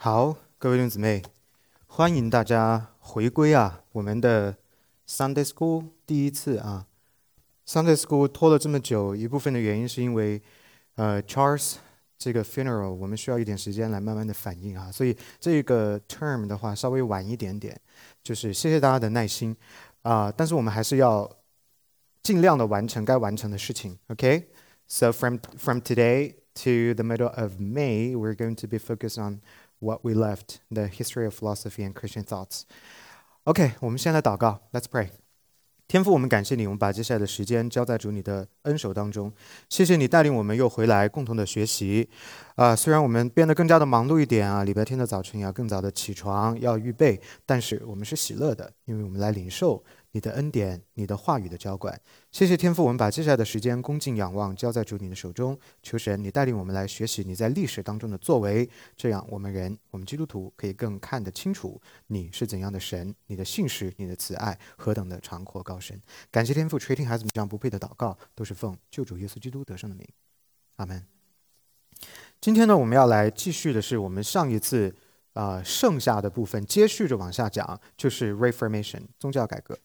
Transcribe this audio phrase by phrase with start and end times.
[0.00, 1.20] 好，各位弟兄姊妹，
[1.88, 3.82] 欢迎大家回归啊！
[3.90, 4.56] 我们的
[5.08, 6.86] Sunday School 第一次啊
[7.66, 10.40] ，Sunday School 拖了这么久，一部分的原因是因为
[10.94, 11.78] 呃 Charles
[12.16, 17.76] 这个 funeral，我们需要一点时间来慢慢的反应啊，所以这个 term 的话稍微晚一点点，
[18.22, 19.56] 就是谢谢大家的耐心
[20.02, 21.28] 啊，但是我们还是要
[22.22, 29.40] 尽量的完成该完成的事情，OK？So from from today to the middle of May, we're going to be focused on
[29.80, 32.62] what we left, the history of philosophy and Christian thoughts.
[33.44, 35.08] OK，我们先来祷告，Let's pray。
[35.86, 39.32] 天父，我们感谢你，我们把接下来的时间交在主你的恩手当中。
[39.70, 42.10] 谢谢你带领我们又回来共同的学习。
[42.56, 52.00] 啊、虽然我们变得更加的忙碌一点啊，礼拜天的早晨要更早的起床，要预备，但是我们是喜乐的，因为我们来领受你的恩典、你的话语的浇灌。
[52.30, 55.58] 谢谢天父，我们把接下来的时间恭敬仰望，交在主你的手中。
[55.82, 66.00] 求神，你带领我们来学习你在历史当中的作为，这样我们人，我们基督徒可以更看得清楚你是怎样的神，你的信实，你的慈爱何等的长阔高深。
[66.30, 70.06] 感谢天父垂听孩子们这样不配的祷告，都是奉救主耶稣基督得胜的名，
[70.76, 71.04] 阿门。
[72.40, 74.94] 今天呢，我们要来继续的是我们上一次、
[75.38, 79.78] 呃剩下的部分，接续着往下讲，就是 Reformation 宗教改革。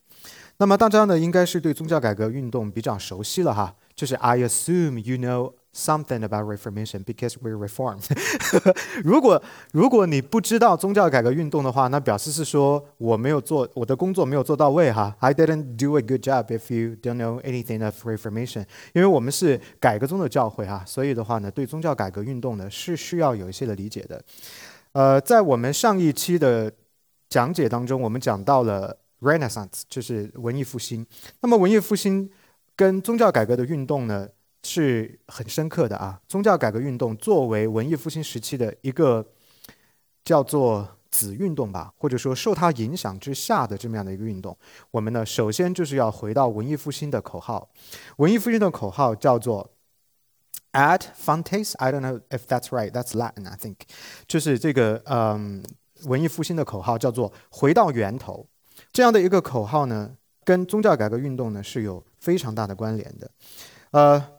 [0.56, 3.76] 那么大家呢，应该是对宗教改革运动比较熟悉了哈。
[3.94, 8.00] 就是 I assume you know something about Reformation because we reform。
[9.04, 15.14] 如果如果你不知道宗教改革运动的话，那表示是说我没有做我的工作没有做到位哈。
[15.20, 18.64] I didn't do a good job if you don't know anything of Reformation。
[18.94, 24.20] 因为我们是改革宗的教会哈，所以的话呢，对宗教改革运动呢是需要有一些的理解的。
[24.94, 26.72] 呃，在我们上一期的
[27.28, 31.04] 讲解当中，我们讲到了 Renaissance，就是文艺复兴。
[31.40, 32.30] 那么文艺复兴
[32.76, 34.28] 跟宗教改革的运动呢
[34.62, 36.20] 是很深刻的啊。
[36.28, 39.26] 宗教改革运动作为文艺复兴时期的一个
[40.24, 44.56] 叫做子运动吧，或者说受它影响之下的这么样的一个运动，
[44.92, 47.68] 我们呢首先就是要回到文艺复兴的口号。
[48.18, 49.68] 文艺复兴的口号叫做
[50.74, 52.90] Ad fontes, I don't know if that's right.
[52.90, 53.76] That's Latin, I think.
[54.26, 55.64] 就是这个嗯，
[56.04, 58.48] 文艺复兴的口号叫做“回到源头”。
[58.92, 63.30] 这样的一个口号呢，跟宗教改革运动呢是有非常大的关联的。
[63.92, 64.30] 呃，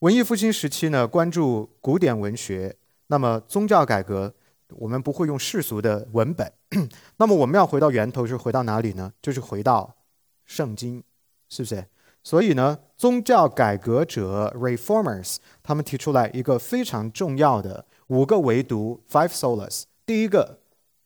[0.00, 2.76] 文艺复兴时期呢，关注古典文学，
[3.06, 4.34] 那么宗教改革，
[4.68, 6.52] 我们不会用世俗的文本。
[7.16, 9.12] 那么我们要回到源头，是回到哪里呢？
[9.22, 9.96] 就是回到
[10.44, 11.02] 圣经，
[11.48, 11.86] 是不是？
[12.22, 19.84] 所以呢，宗教改革者 （reformers） 他们提出来一个非常重要的五个唯独 （five solas）。
[20.04, 20.58] 第一个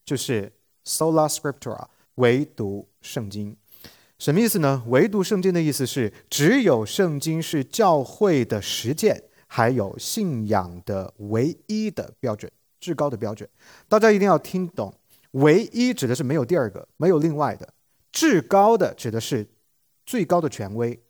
[0.04, 0.52] 就是
[0.84, 3.56] sola scriptura，唯独圣经。
[4.18, 4.82] 什么意思呢？
[4.88, 12.50] 唯独圣经的意思是，只有圣经是教会的实践，还有信仰的唯一的标准，
[12.80, 13.48] 至高的标准。
[13.88, 14.92] 大家一定要听懂，
[15.30, 17.64] 唯一指的是没有第二个，没有另外的；
[18.10, 19.46] 至高的指的是
[20.04, 21.00] 最高的权威。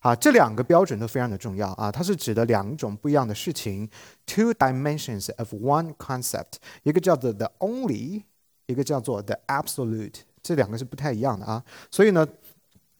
[0.00, 3.88] 啊，这两个标准都非常的重要啊，它是指的两种不一样的事情
[4.26, 6.54] ，two dimensions of one concept，
[6.84, 8.22] 一个叫做 the only，
[8.66, 11.64] 一个叫做 the absolute，这两个是不太一样的啊。
[11.90, 12.26] 所以呢，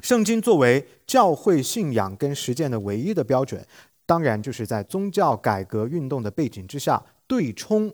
[0.00, 3.64] 圣经作为教会信仰跟实践的唯一的标准，
[4.04, 7.92] 当然就是在宗教改革运动的背景之下对冲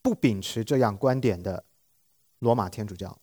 [0.00, 1.64] 不秉持这样观点的
[2.38, 3.18] 罗马天主教。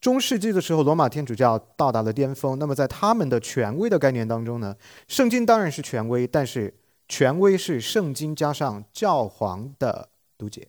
[0.00, 2.58] 中世纪的时候，罗马天主教到达了巅峰。
[2.58, 6.72] 那么，在他们的权威的概念当中呢，圣经当然是权威，但是
[7.08, 10.68] 权威是圣经加上教皇的读解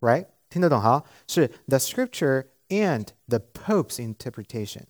[0.00, 0.26] ，right？
[0.48, 1.04] 听得懂哈？
[1.28, 4.82] 是 the scripture and the Pope's interpretation。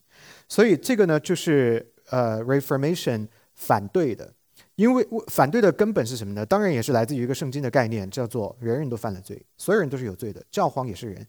[0.49, 4.33] 所以这个呢，就是呃 Reformation 反对的，
[4.77, 6.47] 因为反对的根本是什么呢？
[6.47, 11.27] 当然也是来自于一个圣经的概念，叫做人人都犯了罪，所有人都是有罪的，教皇也是人。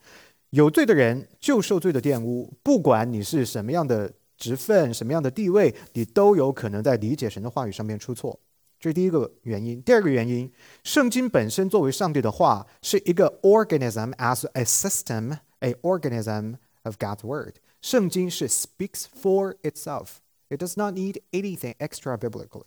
[0.58, 8.40] 有罪的人就受罪的玷污，不管你是什么样的职分、什么样的地位，你都有可能在理解神的话语上面出错。
[8.80, 9.80] 这是第一个原因。
[9.84, 10.52] 第二个原因，
[10.84, 17.58] 圣经本身作为上帝的话，是一个 organism as a system, a organism of God's word。
[17.84, 20.16] 圣经是 speaks for itself.
[20.50, 22.66] It does not need anything extra biblically.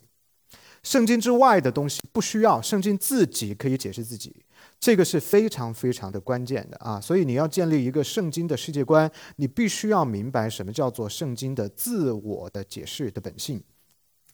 [0.81, 4.45] 圣经之外的东西不需要，圣经自己可以解释自己。
[4.81, 13.63] 这个是非常非常的关键的啊，所以你要建立一个圣经的世界观，你必须要明白什么叫做圣经的自我的解释的本性。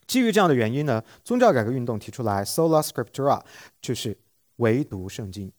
[0.07, 3.41] 基于这样的原因呢，宗教改革运动提出来 “sola scriptura”，
[3.81, 4.17] 就是
[4.55, 5.51] 唯独圣经。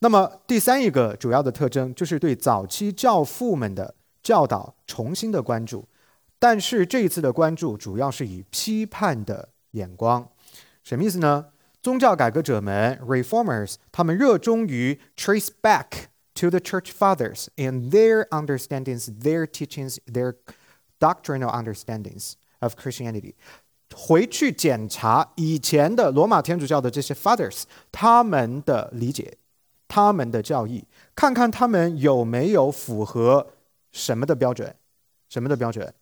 [0.00, 5.88] 那么第三一个主要的特征就是对早期教父们的教导重新的关注，
[6.38, 10.28] 但是这一次的关注主要是以批判的眼光。
[10.82, 11.46] 什么意思呢？
[11.84, 20.36] 宗教改革者们 （reformers） 他们热衷于 trace back to the church fathers and their understandings, their teachings, their
[20.98, 23.34] doctrinal understandings of Christianity，
[23.94, 29.36] 回去检查以前的罗马天主教的这些 fathers 他们的理解、
[29.86, 33.48] 他们的教义，看看他们有没有符合
[33.92, 34.74] 什么的标准？
[35.28, 35.92] 什么的标准？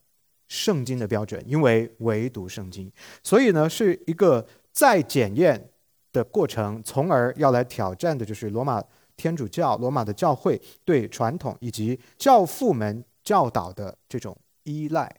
[0.46, 2.92] 圣经的标准，因为唯独圣经，
[3.24, 5.70] 所以呢是一个再检验。
[6.12, 8.82] 的过程，从而要来挑战的就是罗马
[9.16, 15.10] 天主教、罗马的教会对传统以及教父们教导的这种依赖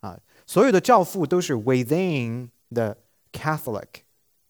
[0.00, 0.16] 啊。
[0.46, 2.96] 所有的教父都是 within the
[3.32, 4.02] Catholic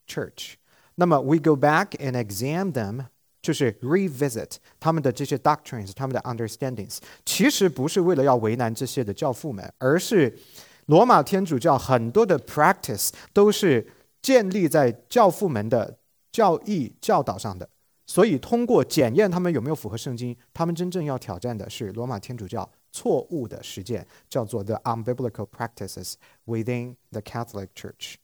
[0.07, 0.55] Church。
[0.97, 3.07] 那么 we go back and examine them，
[3.41, 6.99] 就是 revisit 他们的这些 doctrines，他们的 understandings。
[7.25, 10.39] 其实不是为了要为难这些的教父们，而是
[10.87, 13.87] 罗马天主教很多的 practice 都是。
[14.26, 16.00] 建立在教父们的
[16.32, 17.70] 教义教导上的，
[18.08, 26.14] 所以通过检验他们有没有符合圣经，他们真正要挑战的是罗马天主教错误的实践，叫做 the unbiblical practices
[26.44, 28.17] within the Catholic Church。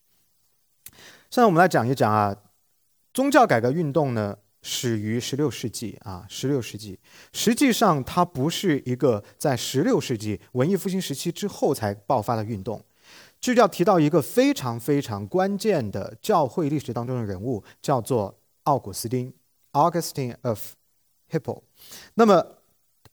[1.31, 2.37] 现在我们来讲一讲啊，
[3.15, 6.99] 宗教改革运动呢始于十六世纪啊，十六世纪
[7.33, 12.85] 实际上它不是一个在十六世纪文艺复兴时期之后才爆发的运动。
[13.43, 19.35] 就要提到一个非常非常关键的教会历史当中的人物，叫做奥古斯丁
[19.73, 20.75] （Augustine of
[21.29, 21.63] Hippo）。
[22.15, 22.59] 那么，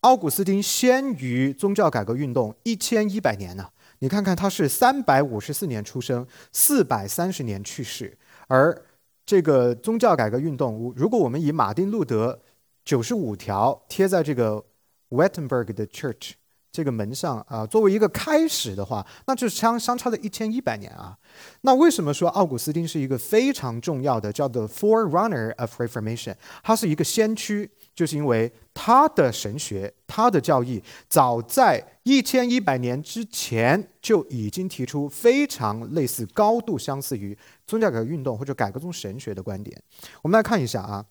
[0.01, 3.71] 奥古斯丁先于宗教改革运动一千一百年呢？
[4.01, 8.15] 你看看，他是三百五十四年出生，四百三十年去世。
[8.47, 8.85] 而
[9.25, 12.39] 这个宗教改革运动，如果我们以马丁路德
[12.85, 14.63] 九十五条贴在这个
[15.09, 16.33] Wittenberg 的 Church。
[16.71, 21.17] 这个门上啊，作为一个开始的话，那就是相相差了一千一百年啊。
[21.61, 26.35] 那为什么说奥古斯丁是一个非常重要的叫做 forerunner of Reformation？
[26.61, 39.81] 他是一个先驱，就是因为他的神学、他的教义，早在一千一百年之前就已经提出非常类似、高度相似于宗教改革运动或者改革宗神学的观点。
[40.21, 41.03] 我们来看一下啊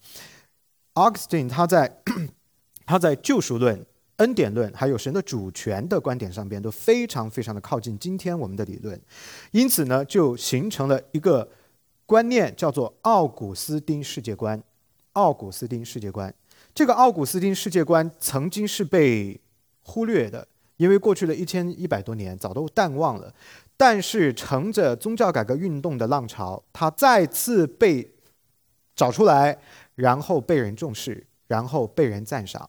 [0.95, 2.01] ，Augustine 他在
[2.87, 3.85] 他在救赎论。
[4.19, 9.01] 恩典论还有神的主权的观点上边都非常非常的靠近今天我们的理论，
[9.51, 11.49] 因此呢，就形成了一个
[12.07, 14.63] 观念，叫做奥古斯丁世界观。
[15.13, 16.33] 奥古斯丁世界观，
[16.73, 19.41] 这个奥古斯丁世界观曾经是被
[19.83, 23.35] 忽略的，因为过去的一千一百多年早都淡忘了。
[23.77, 28.15] 但是乘着宗教改革运动的浪潮，它再次被
[28.95, 29.59] 找出来，
[29.97, 32.69] 然后被人重视，然后被人赞赏。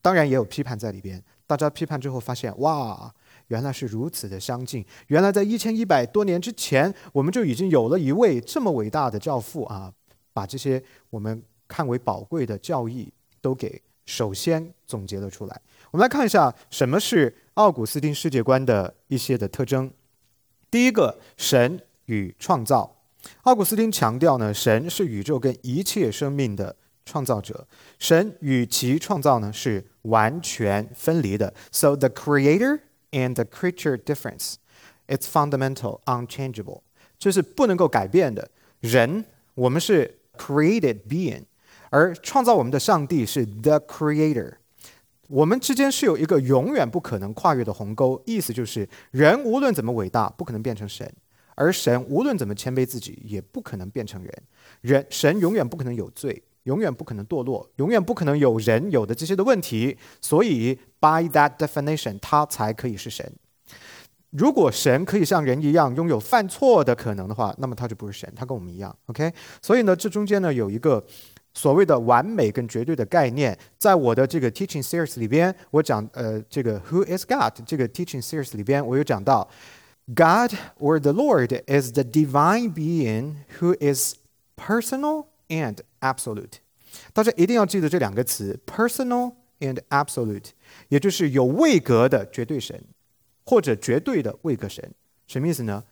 [0.00, 3.12] 当然也有批判在里边，大家批判之后发现，哇，
[3.48, 4.84] 原来是如此的相近。
[5.08, 9.92] 原来在一千一百多年之前，我们就已经有了一位这么伟大的教父啊，
[10.32, 15.60] 把这些我们看为宝贵的教义都给首先总结了出来。
[15.90, 19.90] 我们来看一下什么是奥古斯丁世界观的一些的特征。
[20.70, 22.96] 第一个，神与创造。
[23.42, 26.76] 奥古斯丁强调呢，神是宇宙跟一切生命的。
[27.08, 27.66] 创造者，
[27.98, 31.54] 神与其创造呢是完全分离的。
[31.72, 34.56] So the creator and the creature difference,
[35.06, 36.82] it's fundamental, unchangeable，
[37.18, 38.50] 这是不能够改变的。
[38.80, 39.24] 人，
[39.54, 41.44] 我们是 created being，
[41.88, 44.56] 而创造我们的上帝是 the creator。
[45.28, 51.06] 我们之间是有一个永远不可能跨越的鸿沟，意思就是人无论怎么伟大，不可能变成神；
[51.54, 54.32] 而神无论怎么谦卑自己，也不可能变成人。
[54.80, 56.42] 人，神永远不可能有罪。
[56.64, 63.32] 永远不可能堕落，永远不可能有人有的这些的问题，所以 by that definition，他才可以是神。
[64.30, 68.94] 如果神可以像人一样拥有犯错的可能的话，那么他就不是神，他跟我们一样。
[69.06, 71.02] OK，所以呢，这中间呢有一个
[71.54, 79.48] 所谓的完美跟绝对的概念，在我的这个 teaching series 里边，我讲呃这个 Who is God 这个 teaching series 里边，我有讲到
[80.08, 84.16] God or the Lord is the divine being who is
[84.56, 86.54] personal and absolute，
[87.12, 90.50] 大家一定要记得这两个词：personal and absolute，
[90.88, 92.82] 也就是有位格的绝对神，
[93.44, 94.92] 或者绝对的位格神。
[95.26, 95.84] 什么意思呢？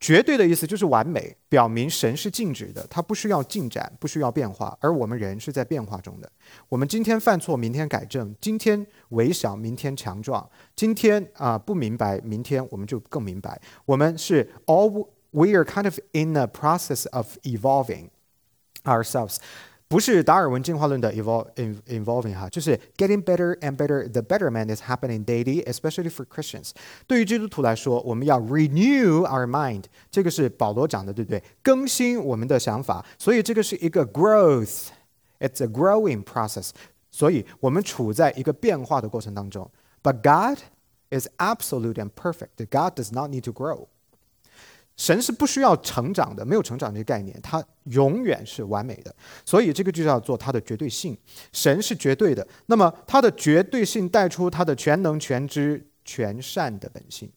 [0.00, 6.32] 绝对的意思就是完美，表明神是静止的，它不需要进展，不需要变化，而我们人是在变化中的。
[6.70, 10.42] 我们今天犯错，明天改正；今天微小，明天强壮；
[10.74, 13.60] 今天啊不明白，明天我们就更明白。
[13.84, 18.08] 我们是 all we are kind of in the process of evolving。
[18.83, 19.37] ourselves，
[19.87, 21.47] 不是达尔文进化论的 evolve
[21.87, 24.07] involving 哈，就是 getting better and better.
[24.09, 26.71] The betterment is happening daily, especially for Christians.
[27.07, 31.43] 对于基督徒来说，我们要 renew our mind，这个是保罗讲的，对不对？
[31.61, 34.87] 更新我们的想法，所以这个是一个 growth.
[35.39, 36.71] It's a growing process.
[37.11, 39.69] 所以我们处在一个变化的过程当中。
[40.01, 40.59] But God
[41.11, 42.57] is absolute and perfect.
[42.69, 43.87] God does not need to grow.
[44.96, 49.14] 神是不需要成长的，没有成长这个概念，它永远是完美的。
[49.44, 51.16] 所以这个就叫做它的绝对性。
[51.52, 57.30] 神是绝对的，那么它的绝对性带出它的全能、全知、全善的本性。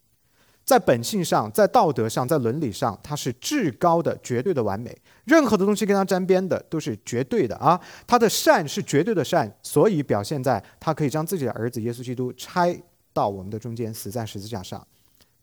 [0.66, 4.98] 在本性上，在道德上，在伦理上，它是至高的、绝对的完美。
[5.26, 7.80] 任何的东西跟它沾边的都是绝对的啊！
[8.08, 12.78] 它的善是绝对的善，所以表现在它可以将自己的儿子耶稣基督拆
[13.12, 14.86] 到我们的中间，死在十字架上。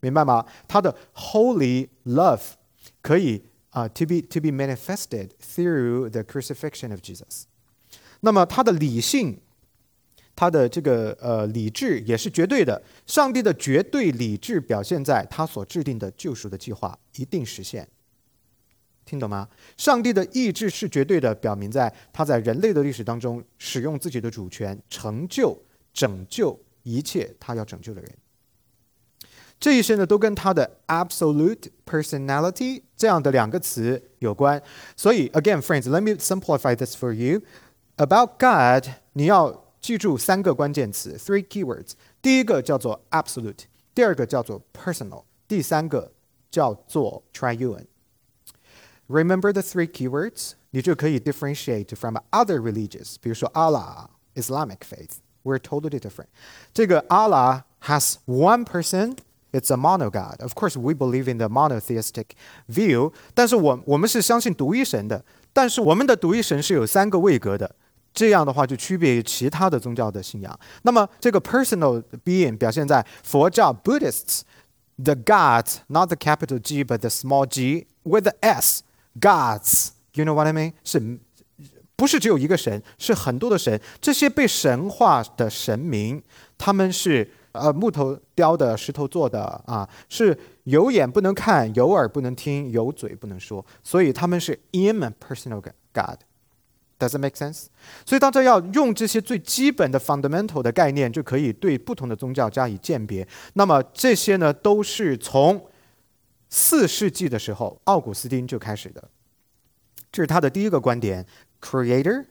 [0.01, 0.45] 明白吗？
[0.67, 2.41] 他的 holy love
[3.01, 7.43] 可以啊、，to be to be manifested through the crucifixion of Jesus。
[8.19, 9.39] 那么他的理性，
[10.35, 12.83] 他的这个呃理智也是绝对的。
[13.07, 17.87] 上帝的绝对理智表现在他所制定的救赎的计划一定实现。
[19.05, 19.47] 听懂吗？
[19.77, 25.57] 上帝的意志是绝对的，表明在他在人类的历史当中使用自己的主权，成就
[25.93, 28.11] 拯救一切他要拯救的人。
[29.60, 34.62] 这一些呢，都跟他的 absolute personality 这样的两个词有关。
[34.96, 37.42] 所以，again, friends, let me simplify this for you.
[37.96, 41.92] About God，你要记住三个关键词，three keywords。
[42.20, 43.64] 第一个叫做 absolute，
[43.94, 46.12] 第二个叫做 personal，第三个
[46.50, 56.26] 叫做 triune。Remember the three keywords，你就可以 differentiate from other religions，比如说 Allah Islamic faith。We're totally different.
[56.74, 59.16] 这个 Allah has one person
[59.52, 60.40] it's a mono God.
[60.40, 62.36] Of course, we believe in the monotheistic
[62.68, 63.12] view.
[63.34, 65.24] 但是我我们是相信独一神的。
[65.52, 67.74] 但是我们的独一神是有三个位格的。
[68.12, 70.60] 这样的话就区别于其他的宗教的信仰。
[70.82, 74.40] 那么这个 personal being 表现在佛教 Buddhists
[74.96, 78.82] the gods not the capital G but the small g with the s
[79.20, 79.90] gods.
[80.14, 80.72] You know what I mean?
[80.84, 81.18] 是
[81.94, 82.82] 不是只有一个神？
[82.98, 83.80] 是很多的神。
[84.00, 86.22] 这些被神化的神明，
[86.58, 87.30] 他们是。
[87.53, 95.61] 呃，木头雕的，石头做的啊，是有眼不能看，有耳不能听，有嘴不能说，所以他们是 impersonal
[95.93, 96.19] God。
[96.97, 97.65] Does it make sense？
[98.05, 103.27] 所以大家要用这些最基本的 fundamental 的概念，就可以对不同的宗教加以鉴别。
[103.55, 105.67] 那么这些呢，都是从
[106.49, 109.09] 四世纪的时候，奥古斯丁就开始的。
[110.11, 111.25] 这是他的第一个观点
[111.59, 112.25] ：creator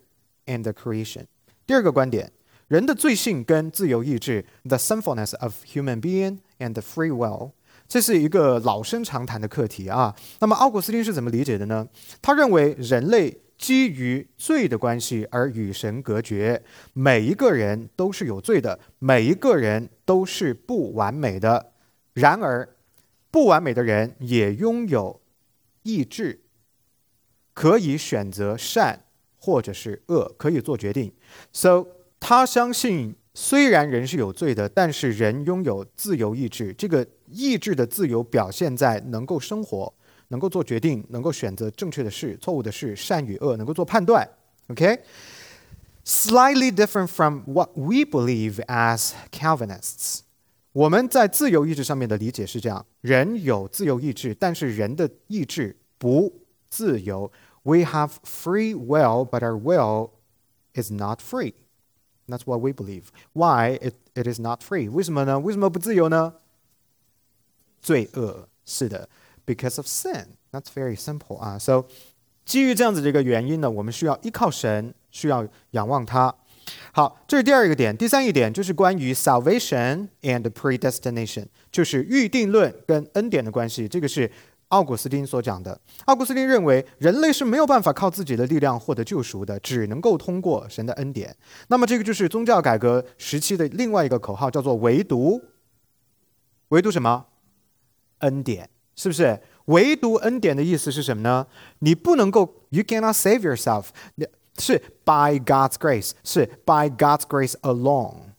[0.47, 1.25] and creation。
[1.67, 2.33] 第二个观点。
[2.71, 7.50] 人的罪性跟自由意志，the sinfulness of human being and the free will，
[7.89, 10.15] 这是一个老生常谈的课题啊。
[10.39, 11.89] 那么奥古斯丁是怎么理解的呢？
[12.23, 16.62] 他认为人类基于罪的关系而与神隔绝，
[16.93, 21.73] 每一个人都是有罪的，每一个人都是不完美的。
[22.12, 22.77] 然而，
[23.33, 25.21] 不完美的人也拥有
[25.83, 26.43] 意志，
[27.53, 31.12] 可以选择善或者是恶，可以做决定。
[31.53, 31.89] So
[32.21, 36.73] 他相信，虽然人是有罪的，但是人拥有自由意志。
[36.75, 39.93] 这个意志的自由表现在能够生活，
[40.29, 44.29] 能够做决定，能够选择正确的事、错误的事、善与恶，能够做判断。
[44.69, 50.21] OK，slightly different from what we believe as Calvinists。
[50.73, 56.33] 我们在自由意志上面的理解是这样：人有自由意志，但是人的意志不
[56.69, 57.33] 自由。
[57.65, 60.11] We have free will, but our will
[60.75, 61.55] is not free.
[62.30, 63.06] That's what we believe.
[63.34, 64.90] Why it it is not free?
[64.90, 65.40] 为什么呢？
[65.40, 66.34] 为什么不自由呢？
[67.82, 69.10] 罪恶是的，
[69.46, 70.30] because of sin.
[70.52, 71.60] That's very simple 啊。
[71.60, 71.86] So
[72.46, 76.34] 基于这样子的一个原因呢，我们需要依靠神，需要仰望他。
[76.94, 77.96] 好，这是第二个点。
[77.96, 83.88] 第三一点就是关于 salvation and predestination，就是预定论跟恩典的关系。
[83.88, 84.32] 这个是
[84.71, 91.37] 奥古斯丁所讲的，奥古斯丁认为人类是没有办法靠自己的力量获得救赎的，只能够通过神的恩典。
[91.69, 95.43] 那么这个就是宗教改革时期的另外一个口号，叫做唯独，
[96.69, 97.27] 唯独什么？
[98.19, 99.41] 恩典，是不是？
[99.67, 101.47] 唯独恩典的意思是什么呢？
[101.81, 103.87] 你不能够，you cannot save yourself，
[104.59, 108.35] 是 by God's grace，是 by God's grace alone，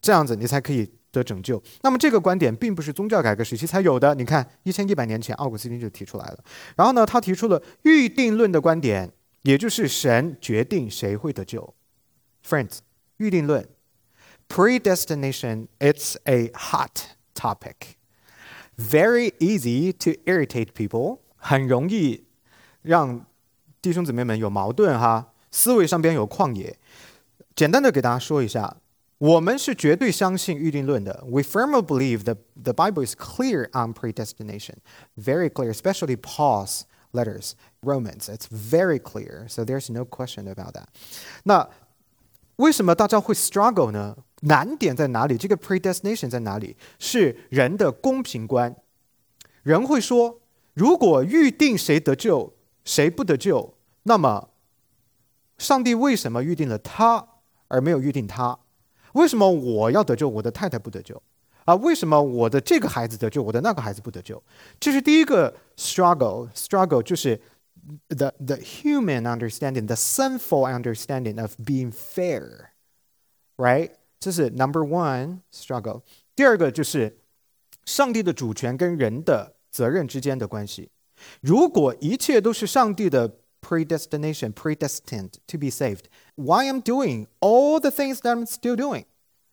[0.00, 0.92] 这样子你才可以。
[1.12, 4.14] 的拯救，那么这个观点并不是宗教改革时期才有的。
[4.14, 6.38] 你看，一千一百年前，奥古斯丁就提出来了。
[6.74, 11.74] 然后呢，他提出了预定论的观点，也就是神决定谁会得救。
[12.44, 12.78] Friends，
[13.18, 13.68] 预定论
[14.48, 22.24] （predestination），it's a hot topic，very easy to irritate people，很容易
[22.80, 23.26] 让
[23.80, 25.34] 弟兄姊妹们有矛盾哈。
[25.50, 26.78] 思维上边有旷野。
[27.54, 28.78] 简单的给大家说一下，
[29.21, 31.23] 我们是绝对相信预定论的。
[31.25, 34.75] We firmly believe that the Bible is clear on predestination,
[35.15, 38.29] very clear, especially Paul's letters, Romans.
[38.29, 40.85] It's very clear, so there's no question about that.
[41.43, 41.69] 那
[42.57, 44.17] 为什么大家会 struggle 呢？
[44.41, 45.35] 难点在哪里？
[45.35, 46.77] 这个 predestination 在哪里？
[46.99, 48.75] 是人的公平观。
[49.63, 50.41] 人会说，
[50.75, 52.53] 如果预定谁得救，
[52.85, 54.49] 谁不得救，那么
[55.57, 57.27] 上帝为什么预定了他
[57.67, 58.59] 而没有预定他？
[59.12, 61.20] 为什么我要得救，我的太太不得救？
[61.64, 64.42] 啊，为什么我的这个孩子得救，我的那个孩子不得救？
[64.80, 67.40] 这是第一个 struggle，struggle 就是
[68.08, 73.90] the the human understanding，the sinful understanding of being fair，right？
[74.18, 76.02] 这是 number one struggle。
[76.34, 77.18] 第二个就是
[77.84, 80.90] 上帝的主权跟人的责任之间的关系。
[81.40, 86.03] 如果一切都是上帝的 predestination, predestined to be saved,
[86.35, 89.05] why I'm doing all the things that I'm still doing?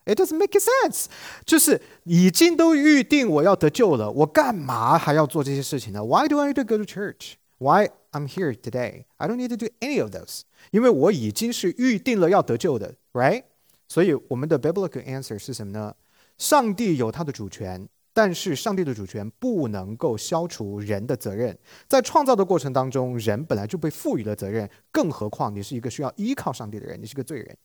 [0.06, 1.06] It doesn't make sense。
[1.46, 6.04] 就是已经都预定我要得救了，我干嘛还要做这些事情呢？
[6.04, 7.34] Why do I need to go to church?
[7.58, 9.04] Why I'm here today?
[9.16, 10.42] I don't need to do any of those。
[10.70, 13.44] 因为我已经是预定了要得救的，right？
[13.88, 15.94] 所以我们的 biblical answer 是什么呢？
[16.36, 21.57] 上帝有他的主权， 但是上帝的主权不能够消除人的责任。
[21.87, 27.57] 在创造的过程当中，人本来就被赋予了责任，更何况你是一个需要依靠上帝的人，你是个罪人。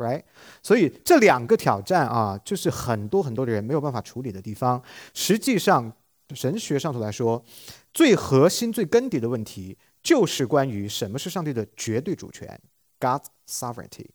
[0.00, 0.22] right？
[0.62, 4.82] 所以这两个挑战啊，就是很多很多的人没有办法处理的地方。
[5.14, 5.92] 实际上，
[6.34, 7.44] 神学上头来说，
[7.92, 12.58] 最核心、最根底的问题就是关于什么是上帝的绝对主权
[12.98, 14.06] （God's sovereignty）。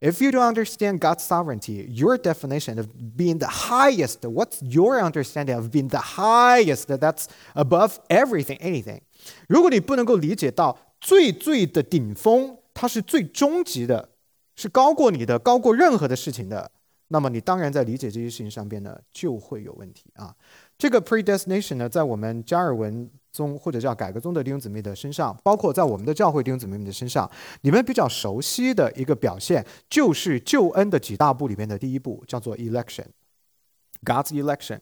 [0.00, 5.56] If you don't understand God's sovereignty, your definition of being the highest, what's your understanding
[5.56, 9.00] of being the highest that's above everything, anything?
[9.48, 14.10] 如果你不能够理解到最最的顶峰，它是最终极的，
[14.54, 16.70] 是高过你的，高过任何的事情的，
[17.08, 20.36] 那么你当然在理解这些事情上边呢，就会有问题啊。
[20.76, 27.29] 这个 predestination 呢，在我们加尔文 宗或者叫改革宗的弟兄姊妹的身上，包括在我们的教会弟兄姊妹们的身上，
[27.61, 34.79] 你们比较熟悉的一个表现，就是救恩的几大步里边的第一步，叫做 election，God's election。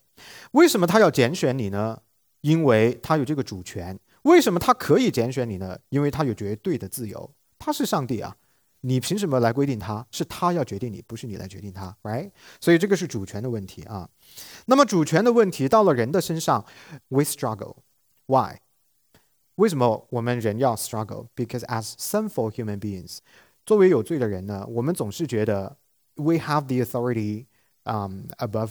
[0.51, 2.01] 为什么他要拣选你呢？
[2.41, 3.99] 因为他有这个主权。
[4.23, 5.79] 为什么他可以拣选你呢？
[5.89, 8.35] 因为他有绝对的自由，他是上帝啊。
[8.81, 10.05] 你凭什么来规定他？
[10.09, 12.31] 是他要决定你，不是你来决定他，right？
[12.61, 14.09] 所以这个是主权的问题啊。
[14.67, 16.65] 那么主权的问题到了人的身上
[17.09, 17.75] ，we struggle。
[18.29, 18.57] Why？
[19.55, 23.17] 为什么我们人要 struggle？Because as sinful human beings，
[23.65, 25.77] 作为有罪的人呢，我们总是觉得
[26.13, 27.47] we have the authority
[27.85, 28.69] um above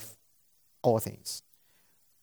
[0.83, 1.40] all things。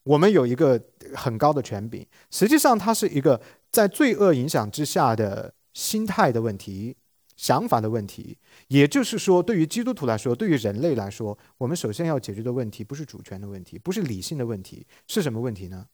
[0.04, 0.82] 我们有一个
[1.14, 6.96] 很高的权柄，实际上它是一个在罪恶影响之下的心态的问题。
[7.36, 8.38] 想法的问题，
[8.70, 15.86] 也就是说，对于基督徒来说，对于人类来说，我们首先要解决的问题不是主权的问题，不是理性的问题，是什么问题呢？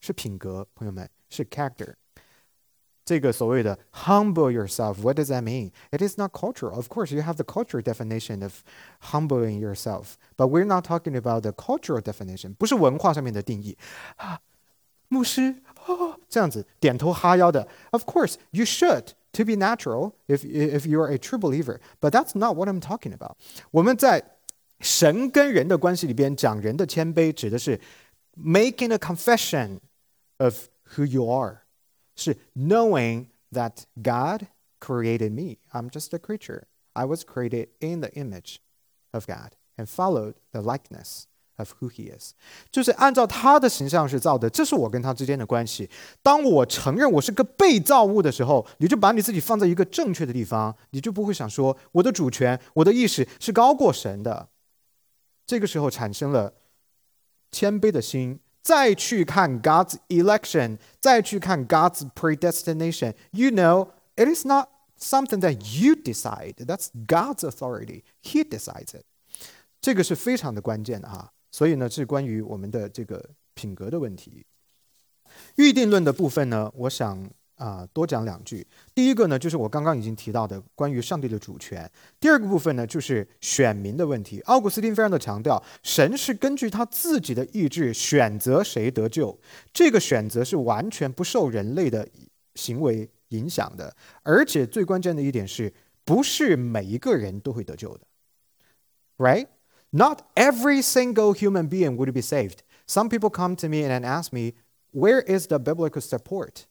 [0.00, 1.94] 是品格，朋友们，是 character。
[3.04, 5.70] 这个所谓的 humble yourself，what does that mean?
[5.92, 6.74] It is not cultural.
[6.74, 8.64] Of course, you have the cultural definition of
[9.12, 12.54] humbling yourself, but we're not talking about the cultural definition.
[12.54, 13.78] 不是文化上面的定义
[14.16, 14.40] 啊，
[15.06, 17.68] 牧师哦，这样子点头哈腰的。
[17.92, 21.78] Of course, you should to be natural if if you are a true believer.
[22.00, 23.36] But that's not what I'm talking about.
[23.70, 24.38] 我们在
[24.80, 27.80] 神跟人的关系里边讲人的谦卑，指的是
[28.36, 29.78] making a confession
[30.40, 31.62] of who you are，
[32.14, 34.48] 是 knowing that God
[34.80, 35.58] created me.
[35.72, 36.64] I'm just a creature.
[36.92, 38.56] I was created in the image
[39.12, 41.24] of God and followed the likeness
[41.56, 42.32] of who he is，
[42.70, 45.88] 就是按照他的形象是造的，这是我跟他之间的关系。
[46.22, 54.48] 当我承认我是个被造物的时候，你就把你自己放在一个正确的地方，你就不会想说我的主权、我的意识是高过神的。
[55.46, 56.52] 这个时候产生了
[57.52, 66.54] 谦卑的心， 再去看 God's election，再去看 God's predestination，you know it is not something that you decide.
[66.56, 68.02] That's God's authority.
[68.22, 69.04] He decides it.
[69.80, 71.32] 这个是非常的关键的哈。
[71.52, 74.44] 所以呢，是关于我们的这个品格的问题。
[75.56, 77.30] 预定论的部分呢，我想
[77.61, 78.65] 啊多讲两句。
[78.95, 81.89] 第一个呢，就是我刚刚已经提到的关于上帝的主权。
[82.19, 84.39] 第二个部分呢，就是选民的问题。
[84.41, 89.39] 奥古斯丁非常的强调，神是根据他自己的意志选择谁得救，
[89.71, 92.07] 这个选择是完全不受人类的
[92.55, 93.95] 行为影响的。
[94.23, 95.71] 而且最关键的一点是，
[96.03, 98.01] 不是每一个人都会得救的
[99.17, 102.59] ，right？Not every single human being would be saved.
[102.87, 104.53] Some people come to me and ask me,
[104.91, 106.65] where is the biblical support?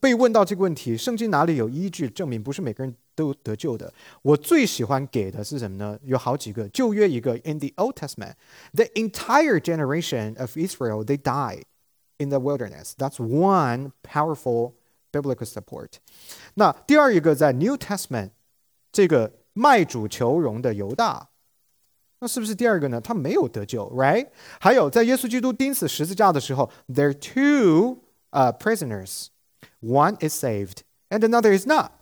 [0.00, 3.92] 被问到这个问题，圣经哪里有依据证明不是每个人都得救的？
[4.22, 5.98] 我最喜欢给的是什么呢？
[6.04, 8.34] 有好几个，旧约一个，In the Old Testament,
[8.74, 11.62] the entire generation of Israel they died
[12.18, 12.92] in the wilderness.
[12.96, 14.74] That's one powerful
[15.10, 15.92] biblical support.
[16.54, 18.30] 那第二一个在 New Testament，
[18.92, 21.30] 这个卖主求荣的犹大。
[22.20, 23.00] 那是不是第二个呢？
[23.00, 24.28] 他没有得救，right？
[24.60, 27.98] 还有在耶稣基督钉死十字架的时候，there are two
[28.30, 29.26] uh, prisoners.
[29.80, 31.92] One is saved and another is not.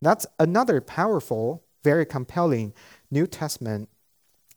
[0.00, 2.72] That's another powerful, very compelling
[3.08, 3.86] New Testament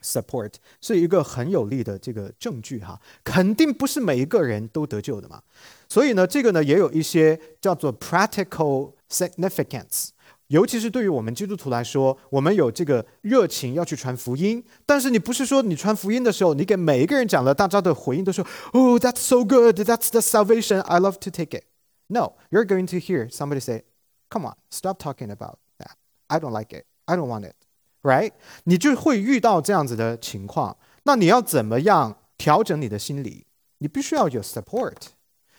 [0.02, 3.00] support，是一个很有力的这个证据哈。
[3.24, 5.42] 肯定不是每一个人都得救的嘛。
[5.88, 10.10] 所以呢，这个呢也有一些叫做 practical significance。
[10.48, 21.66] 尤其是对于我们基督徒来说，我们有这个热情要去传福音，但是你不是说你传福音的时候，你给每一个人讲了，大家的回应都说，Oh, that's so good, that's the salvation, I love to take it.
[22.08, 23.84] No, you're going to hear somebody say,
[24.30, 25.96] Come on, stop talking about that.
[26.30, 26.86] I don't like it.
[27.08, 27.56] I don't want it.
[28.04, 28.34] Right?
[28.64, 30.78] 你就会遇到这样子的情况。
[31.04, 33.48] 那你要怎么样调整你的心理？
[33.80, 34.96] 你必须要有 support。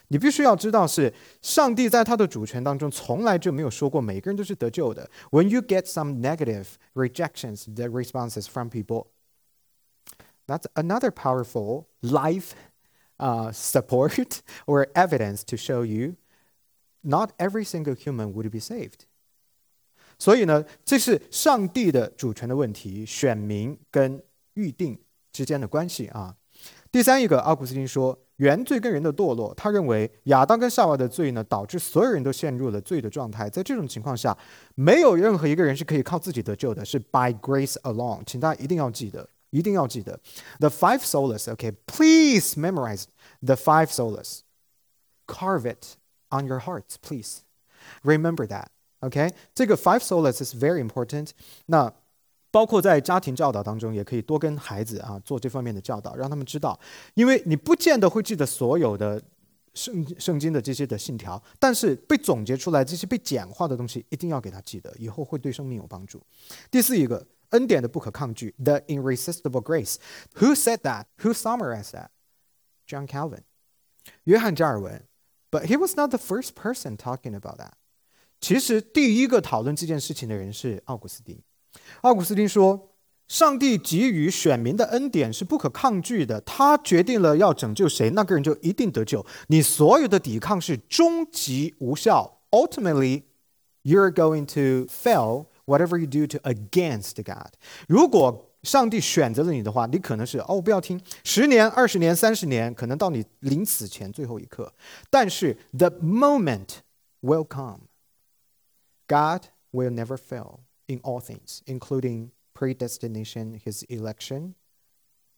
[0.07, 5.09] 你必须要知道，是上帝在他的主权当中从来就没有说过每个人都是得救的。
[5.31, 9.07] When you get some negative rejections, the responses from people,
[10.47, 12.51] that's another powerful life
[13.19, 16.15] uh, support or evidence to show you
[17.06, 19.06] not every single human would be saved.
[20.18, 24.22] 所以呢，这是上帝的主权的问题，选民跟
[24.54, 24.98] 预定
[25.32, 26.36] 之间的关系啊。
[26.90, 28.18] 第三一个，奥古斯丁说。
[28.36, 33.48] 原罪跟人的堕落，他认为亚当跟夏娃的罪呢，导致所有人都陷入了罪的状态。
[33.48, 34.36] 在这种情况下，
[34.74, 38.22] 没有任何一个人是可以靠自己得救的，是 by grace alone。
[38.26, 40.20] 请大家一定要记得，一定要记得
[40.58, 41.50] the five solas。
[41.50, 43.04] OK，please memorize
[43.40, 44.40] the five solas。
[45.26, 45.96] Carve it
[46.35, 47.39] on your hearts, please.
[48.03, 48.67] Remember that.
[48.99, 51.31] OK，这个 five solas is very important。
[51.65, 51.91] 那
[52.51, 56.79] 包括在家庭教导当中，也可以多跟孩子啊做这方面的教导，让他们知道，
[57.15, 59.21] 因为你不见得会记得所有的
[59.73, 66.21] 圣圣经的这些的信条，但是被总结出来这些被简化的东西，一定要给他记得，以后会对生命有帮助。
[66.69, 71.05] 第四一个，恩典的不可抗拒，the irresistible grace。Who said that?
[71.23, 72.09] Who summarized that?
[72.85, 73.43] John Calvin，
[74.25, 75.03] 约翰加尔文。
[75.49, 77.73] But he was not the first person talking about that。
[78.39, 81.39] 其实第一个讨论这件事情的人是奥古斯丁。
[82.01, 82.91] 奥古斯丁说：“
[83.27, 86.41] 上帝给予选民的恩典是不可抗拒的。
[86.41, 89.25] 他决定了要拯救谁，那个人就一定得救。
[89.47, 92.41] 你所有的抵抗是终极无效。
[92.51, 93.23] Ultimately,
[93.83, 97.53] you're going to fail whatever you do to against God。
[97.87, 104.73] 如果 上帝选择了你的话，你可能是哦，不要听，十年、二十年、三十年，可能到你临死前最后一刻。
[105.09, 106.79] 但是 the moment
[107.21, 107.81] will come.
[109.07, 110.59] God will never fail.”
[110.91, 114.53] in all things, including predestination, his election.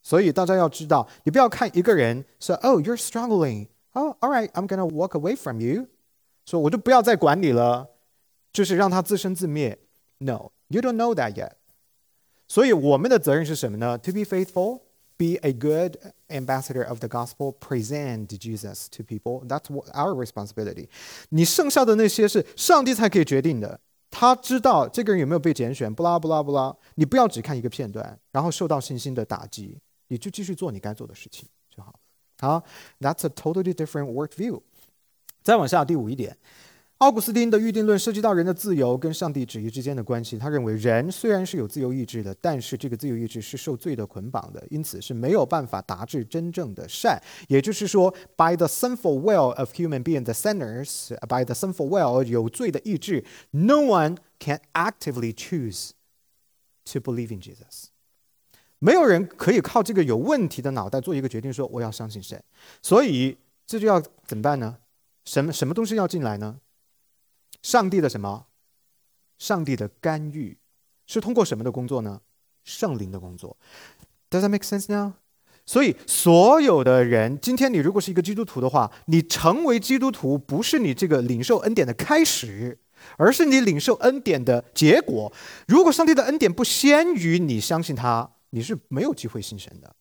[0.02, 3.68] 所以大家要知道，你不要看一个人说，Oh, you're struggling.
[3.92, 5.86] Oh, all right, I'm gonna walk away from you.
[6.44, 7.90] 说我就不要再管你了，
[8.52, 9.78] 就是让他自生自灭。
[10.18, 11.52] No, you don't know that yet.
[12.49, 14.81] 所以我们的责任是什么呢？To be faithful,
[15.15, 15.97] be a good
[16.29, 19.47] ambassador of the gospel, present Jesus to people.
[19.47, 20.89] That's what our responsibility.
[21.29, 23.79] 你剩下的那些是上帝才可以决定的。
[24.11, 26.75] 他知道这个人有没有被拣选，不拉不拉不拉。
[26.95, 31.93] 你不要只看一个片段，然后受到信心的打击，你就继续做你该做的事情就好。
[32.39, 32.63] 好
[32.99, 34.61] ，That's a totally different worldview。
[35.43, 36.35] 再往下，第五一点。
[36.99, 40.37] 奥古斯丁的预定论涉及到人的自由跟上帝旨意之间的关系。
[40.37, 47.17] 他认为人虽然是有自由意志的，但是这个自由意志是受罪的捆绑的，因此是没有办法达至真正的善。
[47.47, 54.59] 也就是说，by the sinful will of human being the sinners, by the sinful will 有罪的意志，no one can
[54.73, 55.91] actively choose
[56.83, 57.85] to believe in Jesus。
[58.79, 62.43] 没有人可以靠这个有问题的脑袋做一个决定，说我要相信神。
[62.81, 64.79] 所以这就要怎么办呢？
[65.23, 66.59] 什么什么东西要进来呢？
[67.61, 68.47] 上帝的什么？
[69.37, 70.57] 上帝的干预
[71.05, 72.21] 是通过什么的工作呢？
[72.63, 73.55] 圣灵的工作。
[74.29, 75.13] Does that make sense now？
[75.65, 82.79] 所以所有的人，今天你如果是一个基督徒的话，你成为基督徒不是你这个领受恩典的开始，
[83.17, 85.31] 而是你领受恩典的结果。
[85.67, 89.95] 如果上帝的恩典不先于你相信他，你是没有机会信神的，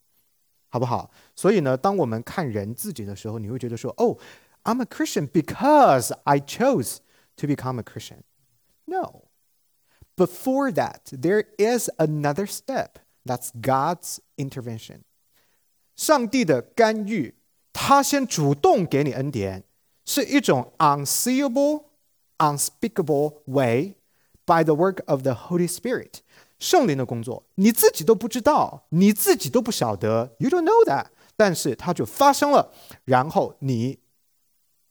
[0.69, 1.11] 好不好？
[1.37, 4.17] 所以呢，当我们看人自己的时候，你会觉得说：“哦
[4.65, 6.97] ，I'm a Christian because I chose。”
[7.38, 8.24] to become a Christian.
[8.86, 9.24] No.
[10.16, 13.00] Before that, there is another step.
[13.26, 15.04] That's God's intervention.
[15.96, 17.36] 上帝的干预，
[17.72, 19.64] 他先主动给你恩典，
[20.06, 21.86] 是一种 unseeable,
[22.38, 23.96] unspeakable way
[24.46, 26.20] by the work of the Holy Spirit。
[26.60, 31.08] 圣灵的工作，你自己都不知道，你自己都不晓得，you don't know that。
[31.36, 32.72] 但是它就发生了，
[33.06, 34.00] 然后你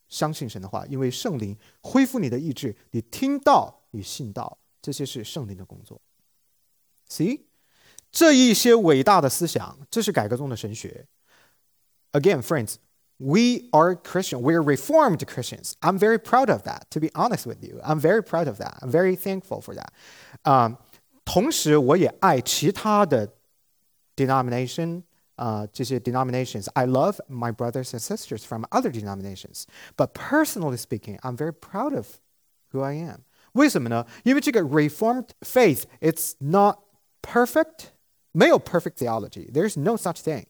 [0.08, 6.00] 相信神的话，因为圣灵恢复你的意志，你听到与信道，这些是圣灵的工作。
[7.08, 7.42] See，
[8.10, 11.06] 这一些伟大的思想，这是改革中的神学。
[12.12, 12.76] Again, friends,
[13.16, 14.40] we are Christian.
[14.40, 15.72] We're Reformed Christians.
[15.80, 16.82] I'm very proud of that.
[16.90, 18.78] To be honest with you, I'm very proud of that.
[18.82, 19.88] I'm very thankful for that.
[20.42, 20.78] 啊，
[21.24, 23.32] 同时我也爱其他的
[24.14, 25.04] denomination
[25.36, 26.68] 啊这些 denominations.
[26.74, 29.64] I love my brothers and sisters from other denominations.
[29.96, 32.06] But personally speaking, I'm very proud of
[32.72, 33.20] who I am.
[33.52, 34.06] 为什么呢？
[34.24, 36.78] 因为这个 Reformed faith, it's not
[37.22, 37.90] perfect.
[38.32, 39.50] 没有 perfect theology.
[39.52, 40.46] There's no such thing.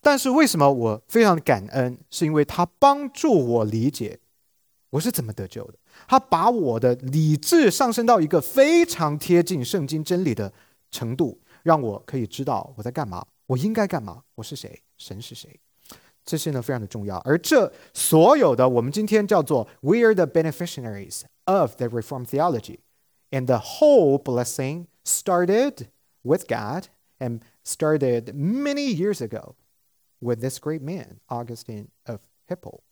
[0.00, 1.98] 但是为什么我非常感恩？
[2.10, 4.20] 是因为他帮助我理解
[4.88, 5.78] 我是怎么得救的。
[6.08, 10.50] 他把我的理智上升到一个非常贴近圣经真理的
[10.90, 15.60] 程度，让我可以知道我在干嘛， 我应该干嘛，我是谁，神是谁。
[16.24, 17.16] 这些呢非常的重要。
[17.18, 22.80] 而这所有的，我们今天叫做 We are the beneficiaries of the Reformed theology,
[23.30, 25.88] and the whole blessing started
[26.22, 29.54] with God and started many years ago
[30.20, 32.82] with this great man, Augustine of Hippo.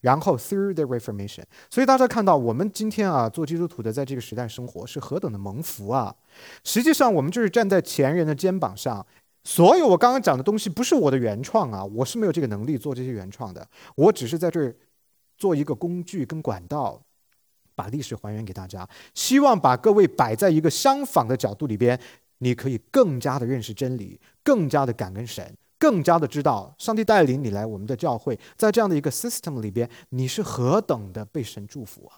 [0.00, 6.14] 然后 through the Reformation，所以大家看到我们今天啊，做基督徒的在这个时代生活是何等的蒙福啊！
[6.64, 9.04] 实际上，我们就是站在前人的肩膀上。
[9.43, 13.67] 所有我刚刚讲的东西不是我的原创啊，我是没有这个能力做这些原创的。
[13.95, 14.75] 我只是在这儿
[15.37, 17.01] 做一个工具跟管道，
[17.75, 21.99] 把历史还原给大家，希望把各位摆在一个相仿的角度里边，
[22.37, 25.55] 你可以更加的认识真理，更加的感恩神。
[25.79, 32.09] 更加的知道上帝带领你来我们的教会，在这样的一个 system 里边，你是何等的被神祝福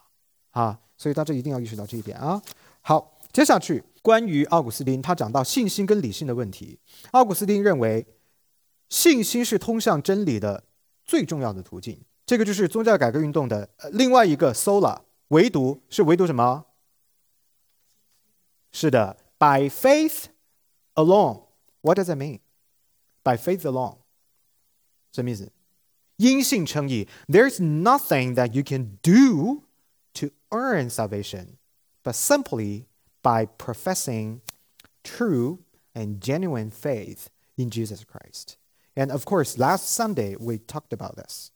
[0.52, 0.62] 啊！
[0.62, 2.40] 啊，所以大家一定要意识到这一点啊。
[2.82, 6.78] 好，接下去关于奥古斯丁，他讲到信心跟理性的问题。
[7.10, 8.06] 奥古斯丁认为，
[8.88, 10.64] 信心是通向真理的
[11.04, 12.00] 最重要的途径。
[12.24, 16.66] 这个就是宗教改革运动的呃另外一个 sola，唯独是唯独什么？
[18.72, 20.26] 是的，by faith
[20.94, 21.46] alone。
[21.82, 22.42] What does that mean?
[23.24, 23.98] by faith alone.
[25.12, 25.52] 什么意思？
[26.18, 27.08] 因信称义。
[27.28, 29.64] There's nothing that you can do
[30.14, 31.56] to earn salvation,
[32.04, 32.86] but simply
[33.25, 34.41] by professing
[35.05, 35.61] true
[35.95, 38.57] and genuine faith in Jesus Christ.
[38.97, 41.51] And of course, last Sunday we talked about this.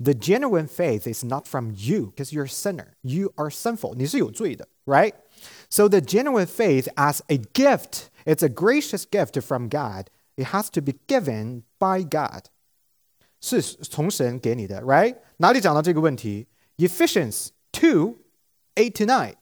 [0.00, 2.96] The genuine faith is not from you because you're a sinner.
[3.02, 3.96] You are sinful.
[3.96, 5.14] 你是有罪的, right?
[5.68, 10.70] So the genuine faith as a gift, it's a gracious gift from God it has
[10.70, 12.44] to be given by God，
[13.40, 15.16] 是从神给你的，right？
[15.38, 16.46] 哪里讲到这个问题？
[16.76, 18.18] Ephesians two
[18.76, 19.34] eight to nine，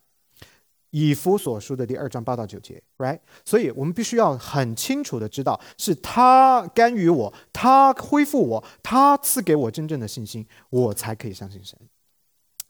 [0.91, 3.19] 以弗所书的第二章八到九节，right？
[3.43, 11.77] 所以我们必须要很清楚的知道，是他干预我，他恢复我，他赐给我真正的信心，我才可以相信神，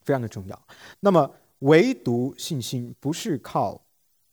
[0.04, 0.68] 非常的重要。
[1.02, 3.84] 那么唯独信心不是靠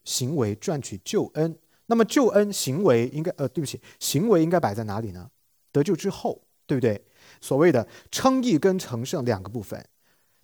[0.05, 1.59] 行为赚取救恩。
[1.87, 5.31] 那么救恩行为应该呃，对不起，行为应该摆在哪里呢？
[5.72, 7.03] 得救之后，对不对？
[7.40, 9.83] 所谓的称义跟成圣两个部分，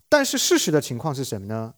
[0.09, 1.75] 但是事实的情况是什么呢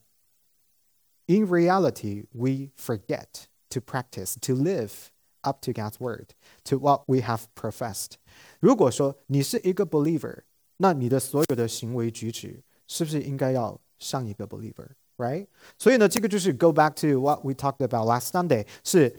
[1.26, 5.10] ？In reality, we forget to practice, to live
[5.42, 6.34] up to God's word,
[6.64, 8.12] to what we have professed.
[8.60, 10.42] 如果说你是一个 believer，
[10.76, 15.46] 那你的所有的行为举止是不是应该要像一个 believer，right？
[15.78, 19.16] 所以呢，这个就是 go back to what we talked about last Sunday，是。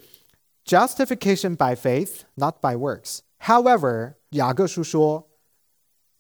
[0.66, 3.20] justification by faith, not by works.
[3.42, 5.28] However, 雅各书说,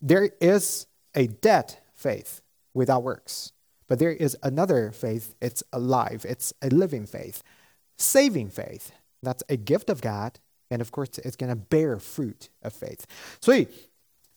[0.05, 2.39] there is a dead faith
[2.73, 3.51] without works,
[3.87, 7.41] but there is another faith, it's alive, it's a living faith,
[7.97, 8.91] saving faith.
[9.21, 13.01] That's a gift of God, and of course, it's going to bear fruit of faith.
[13.39, 13.67] 所以，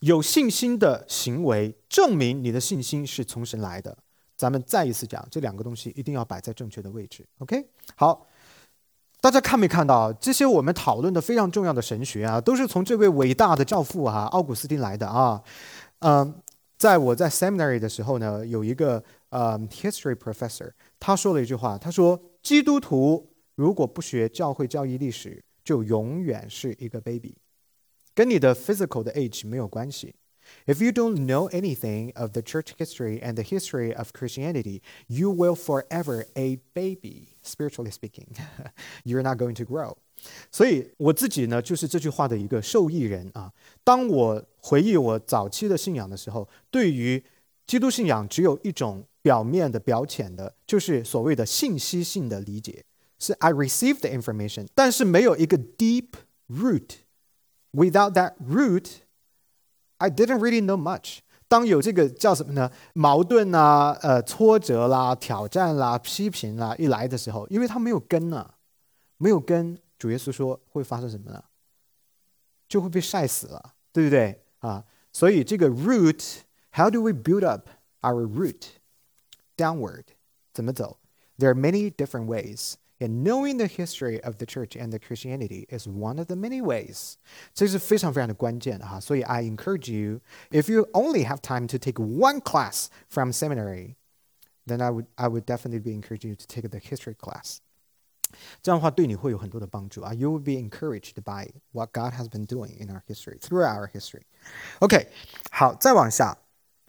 [0.01, 3.99] 有信心的行为证明你的信心是从神来的。
[4.37, 7.27] 咱们再一次讲，这两个东西一定要摆在正确的位置。
[7.39, 8.27] OK，好。
[9.19, 15.43] 大家看没看到这些我们讨论的非常重要的神学啊，都是从这位伟大的教父啊奥古斯丁来的啊。
[16.01, 16.33] 嗯，
[16.82, 27.38] 在我在 seminary 的时候呢，有一个呃 history professor，他说了一句话，他说：基督徒如果不学教会教义历史，就永远是一个 baby，
[28.16, 30.16] 跟你的 physical 的 age 没有关系。
[30.67, 35.55] If you don't know anything of the church history and the history of Christianity, you will
[35.55, 38.37] forever a baby, spiritually speaking.
[39.05, 39.97] You're not going to grow.
[40.51, 43.53] 所以我自己呢，就是这句话的一个受益人啊。
[43.85, 47.23] 当我回忆我早期的信仰的时候，对于
[47.67, 52.85] 基督信仰只有一种表面的、表浅的，就是所谓的信息性的理解，
[53.19, 56.09] 是 I received the information，但是没有一个 deep
[56.49, 58.87] root。Without that root,
[60.01, 61.19] I didn't really know much。
[61.49, 62.71] 当有这个叫什么呢？
[62.93, 68.55] 矛盾啊、呃、挫折啦、挑战啦、批评啦一来的时候，因为它没有根啊，
[69.17, 71.45] 没有根，主耶稣说会发生什么呢？
[72.69, 74.85] 就会被晒死了，对不对啊？
[75.13, 77.69] 所以这个 root，how do we build up
[78.03, 78.63] our root
[79.57, 80.03] downward？
[80.53, 80.99] 怎么走？
[81.39, 82.75] There are many different ways.
[83.01, 86.63] And knowing the history of the church and the Christianity is one of the many
[86.63, 87.17] ways.
[87.53, 93.97] 这是非常非常的关键的哈，所以 I encourage you, if you only have time to take one class from seminary,
[94.67, 97.59] then I would I would definitely be encouraging you to take the history class.
[98.63, 100.15] 这样的话对你会有很多的帮助啊。
[100.15, 104.23] You will be encouraged by what God has been doing in our history, through our history.
[104.79, 105.09] OK，
[105.51, 106.39] 好，再往下。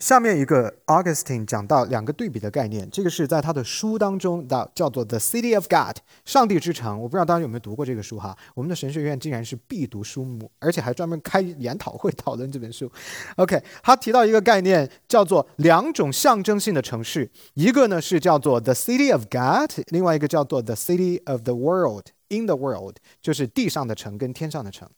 [0.03, 7.01] 下面一个 Augustine 讲到两个对比的概念，这个是在他的书当中的叫做《The City of God》上帝之城。
[7.01, 8.37] 我不知道大家有没有读过这个书哈？
[8.57, 12.91] 我们的神学院竟然是必读书目，而且还专门开研讨会讨论这本书。
[13.37, 24.91] OK，他提到一个概念叫做两种象征性的城市，一个呢是叫做 The City of God，另外一个叫做 The City of the World，in the world，就是地上的城跟天上的城。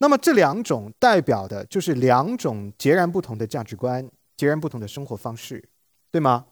[0.00, 4.06] 那么这两种代表的就是两种截然不同的价值观。
[4.36, 5.62] 截然不同的生活方式，
[6.10, 6.46] 对吗？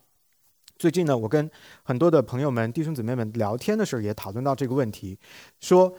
[0.79, 1.49] 最近呢，我跟
[1.85, 5.17] 很多的朋友们、弟兄姊妹们聊天的时候，也讨论到这个问题：
[5.61, 5.95] 说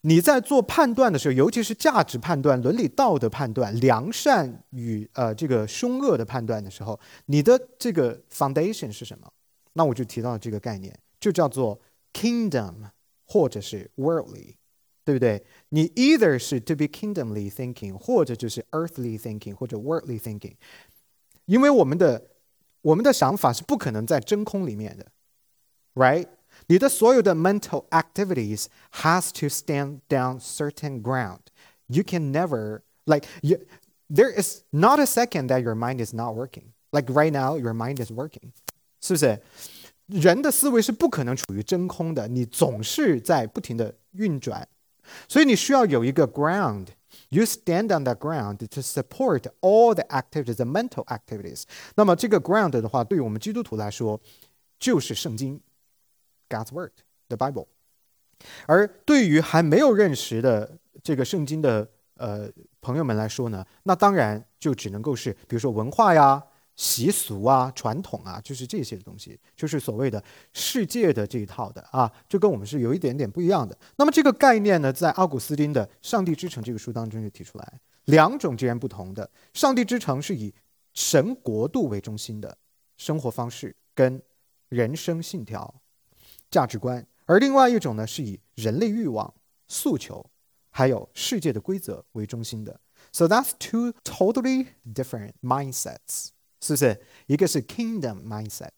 [0.00, 9.30] 你在做判断的时候，尤其是价值判断、伦理道德判断、良善与呃这个凶恶的判断的时候，你的这个 foundation 是什么？
[9.74, 11.80] 那我就提到了这个概念，就叫做
[12.12, 12.74] kingdom
[13.24, 14.54] 或者是 worldly，
[15.04, 15.44] 对不对？
[15.68, 20.54] 你 either 是 to be kingdomly thinking，或者就是 earthly thinking，或者 worldly thinking。
[21.47, 22.29] 因为我们的
[22.81, 25.07] 我们的想法是不可能在真空里面的，
[25.95, 26.27] right？
[26.67, 28.67] 你的所有的 mental activities
[29.01, 31.39] has to stand down certain ground.
[31.87, 33.59] You can never like you.
[34.09, 36.73] There is not a second that your mind is not working.
[36.91, 38.51] Like right now, your mind is working.
[39.01, 39.41] 是不是？
[40.07, 44.67] 人的思维是不可能处于真空的，你总是在不停的运转，
[45.27, 46.87] 所以你需要有一个 ground。
[47.30, 51.64] you stand on the ground to support all the activities, the mental activities。
[51.94, 54.20] 那么这个 ground 的话，对于我们基督徒来说，
[54.78, 55.60] 就是圣经
[56.48, 56.92] ，God's Word,
[57.28, 57.66] the Bible。
[58.66, 66.42] 而对于还没有认识的这个圣经的呃朋友们来说呢，那当然就只能够是，比如说文化呀。
[66.78, 73.76] 习俗啊、传统啊，就是这些东西，就是所谓的世界的这一套的啊，就跟我们是有一点点不一样的。
[73.96, 79.28] 那么这个概念呢，在奥古斯丁的《上帝之城》这个书当中就提出来，两种截然不同的。
[79.52, 80.54] 上帝之城是以
[80.94, 82.56] 神国度为中心的
[82.96, 84.22] 生活方式跟
[84.68, 85.82] 人生信条、
[86.48, 89.34] 价值观，而另外一种呢，是以人类欲望、
[89.66, 90.24] 诉求
[90.70, 92.80] 还有世界的规则为中心的。
[93.10, 96.28] So that's two totally different mindsets.
[96.61, 97.01] 是不是？
[97.27, 98.69] 一个是 kingdom mindset，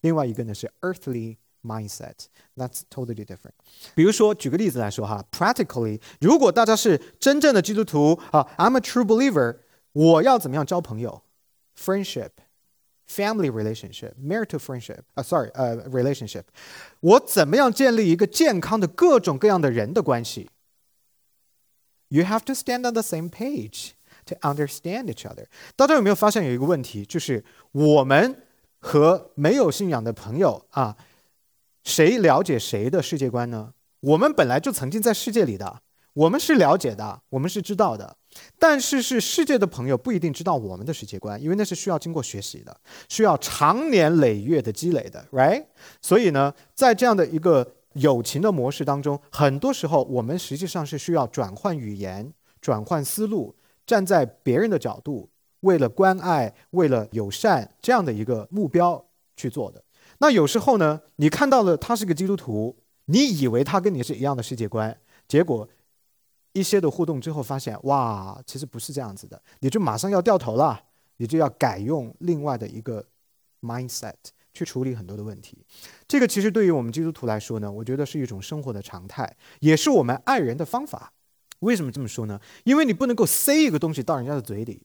[0.00, 3.52] 另外一个呢是 earthly mindset。That's totally different。
[3.94, 9.58] 比如说，举个例子来说哈，practically，如果大家是真正的基督徒啊，I'm a true believer，
[9.92, 11.22] 我要怎么样交朋友？
[11.76, 16.44] Friendship。Family relationship, marital friendship, 啊，sorry，呃，relationship，
[17.00, 20.48] 我怎么样建立一个健康的各种各样的人的关系？
[22.06, 23.93] You have to stand on the same page
[24.25, 25.45] To understand each other。
[25.75, 28.43] 大家有没有发现有一个问题，就是我们
[28.79, 30.95] 和没有信仰的朋友啊，
[31.83, 33.73] 谁了解谁的世界观呢？
[34.01, 35.81] 我们本来就曾经在世界里的，
[36.13, 38.17] 我们是了解的，我们是知道的。
[38.59, 45.65] 但是是世界的朋友不一定知道我们的世界观，因为那是需要经过学习的，需要长年累月的积累的，right？
[46.01, 53.55] 所以呢，在这样的一个友情的模式当中，很多时候我们实际上是需要转换语言、转换思路。
[53.85, 55.29] 站在别人的角度，
[55.61, 59.83] 为了关爱，为了友善这样的一个目标去做的。
[60.19, 65.67] 那有时候呢，你看到了他是个基督徒，你以为他跟你是一样的世界观，结果
[66.53, 70.79] 一些的互动之后发现，哇，其实不是这样子的，你就马上要掉头了，
[71.17, 73.05] 你就要改用另外的一个
[73.61, 74.13] mindset
[74.53, 75.65] 去处理很多的问题。
[76.07, 81.11] 这个其实对于我们基督徒来说呢，我觉得是一种生活的常态，也是我们爱人的方法。
[81.59, 82.39] 为什么这么说呢？
[82.63, 84.81] 因为你不能够塞一个东西到人家的嘴里，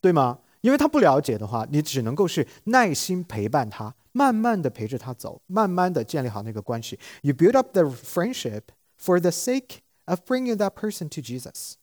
[0.00, 0.40] 对吗？
[0.62, 6.98] 因为他不了解的话，你只能够是耐心陪伴他，慢慢的陪着他走，慢慢的建立好那个关系。
[7.22, 8.64] You build up the friendship
[9.02, 11.76] for the sake of bringing that person to Jesus.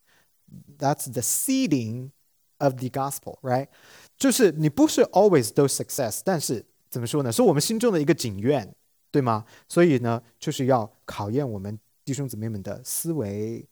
[0.77, 2.11] That's the seeding
[2.59, 3.69] of the gospel，right？
[4.15, 7.31] 就是你不是 always 都 success，但是怎么说呢？
[7.31, 8.75] 是我们心中的一个景愿，
[9.09, 9.45] 对吗？
[9.67, 13.67] 所以呢，就是要考验我们弟兄姊妹们的思维、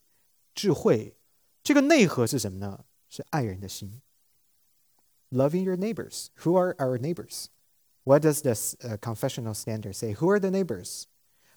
[0.54, 1.16] 智慧。
[1.62, 2.84] 这个内核是什么呢？
[3.08, 4.00] 是爱人的心。
[5.30, 6.28] Loving your neighbors.
[6.42, 7.46] Who are our neighbors?
[8.04, 10.14] What does this uh, confessional standard say?
[10.14, 11.04] Who are the neighbors?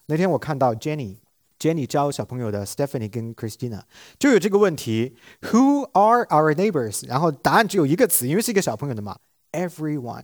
[0.07, 1.19] 那天我看到 Jenny
[1.57, 3.83] Jenny 教小朋友的 Stephanie 跟 Christina
[4.19, 7.07] 就有这个问题：Who are our neighbors？
[7.07, 9.17] 然后答案只有一个词，因为是一个小朋友的嘛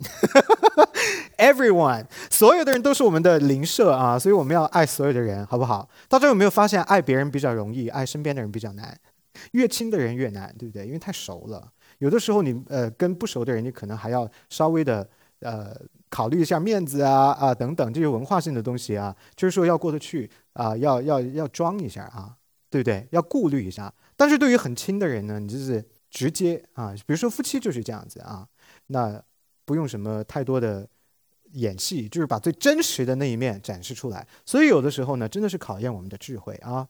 [1.36, 5.88] Everyone，所有的人都是我们的邻舍啊，所以我们要爱所有的人，好不好？
[6.08, 8.98] 大家有没有发现，爱别人比较容易，爱身边的人比较难？
[9.52, 10.86] 越亲的人越难，对不对？
[10.86, 11.70] 因为太熟了。
[11.98, 15.06] 有的时候你呃跟不熟的人，你可能还要稍微的
[15.40, 15.74] 呃
[16.08, 22.36] 考虑一下面子啊啊等等这些文化性的东西啊，就是说要过得去啊，要要要装一下啊，
[22.70, 23.06] 对不对？
[23.10, 23.92] 要顾虑一下。
[24.16, 28.46] 但是对于很亲的人呢，你就是直接啊，比如说夫妻就是这样子啊，
[28.86, 29.20] 那
[29.64, 30.86] 不用什么太多的
[31.54, 34.26] 演戏，就是把最真实的那一面展示出来。
[34.46, 36.88] 所以有的时候呢，真的是考验我们的智慧啊。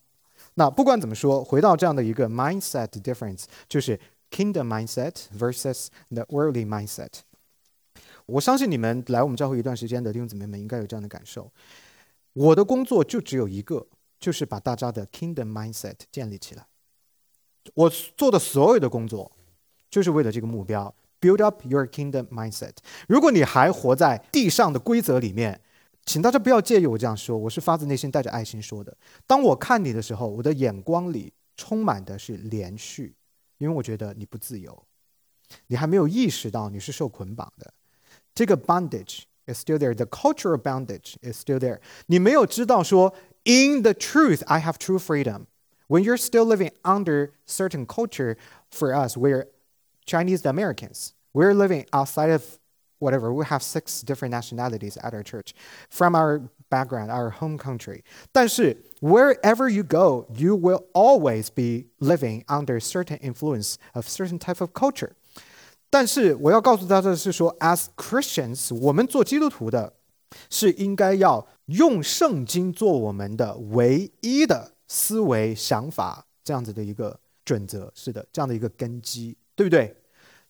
[0.55, 3.99] 那不管怎么说，回到这样的一个 mindset difference，就是
[4.29, 7.09] kingdom mindset versus the worldly mindset。
[8.25, 11.51] 我相信你们来我们教会一段时间的弟兄姊妹们应该有这样的感受。
[12.33, 13.87] 我的工作就只有一个，
[14.19, 16.65] 就是把大家的 kingdom mindset 建立起来。
[17.73, 19.31] 我做的所有的工作，
[19.89, 20.93] 就是为了这个目标
[21.24, 22.74] ，build up your kingdom mindset。
[23.08, 25.60] 如果你还活在地上的规则里面，
[26.06, 28.96] 请大家不要介意我这样说，我是发自内心带着爱心说的。
[29.26, 33.14] 当我看你的时候，我的眼光里充满的是连续，
[33.58, 34.86] 因为我觉得你不自由，
[35.66, 37.72] 你还没有意识到你是受捆绑的。
[38.34, 41.80] 这个 bondage is still there，the cultural bondage is still there。
[42.06, 48.36] 你没有知道说，in the truth I have true freedom。When you're still living under certain culture,
[48.70, 49.48] for us, we're
[50.06, 51.10] Chinese Americans.
[51.34, 52.42] We're living outside of
[52.98, 53.32] whatever.
[53.32, 55.54] We have six different nationalities at our church
[55.88, 58.02] from our background, our home country.
[58.32, 64.60] 但是 wherever you go, you will always be living under certain influence of certain type
[64.60, 65.12] of culture.
[65.88, 69.94] 但是我要告诉大家的是说，as Christians，我们做基督徒的，
[70.50, 77.90] 是应该要用圣经做我们的唯一的思维想法这样子的一个准则。
[77.94, 79.96] 是的，这样的一个根基，对不对？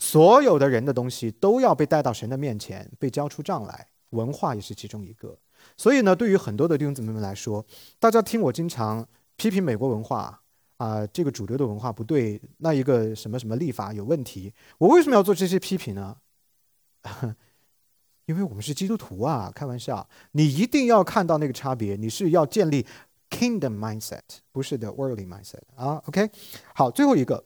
[0.08, 3.88] 所有的人的东西都要被带到神的面前，被交出账来。
[4.12, 5.36] 文化也是其中一个。
[5.76, 7.66] 所以呢，对于很多的弟兄姊妹们来说，
[8.00, 9.04] 大家听我经常
[9.36, 10.40] 批评美国文化
[10.78, 14.54] 啊，这个主流的文化不对，那一个什么什么立法有问题。
[14.78, 16.16] 我为什么要做这些批评呢？
[18.28, 20.08] 因为我们是基督徒啊，开玩笑。
[20.34, 22.86] 你一定要看到那个差别，你是要建立
[23.32, 26.00] kingdom mindset，不是的 worldly mindset 啊。
[26.06, 26.30] OK，
[26.76, 27.44] 好，最后一个。